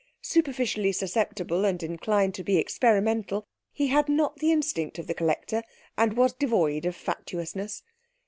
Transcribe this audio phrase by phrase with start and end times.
[0.23, 5.61] Superficially susceptible and inclined to be experimental he had not the instinct of the collector
[5.95, 7.83] and was devoid of fatuousness.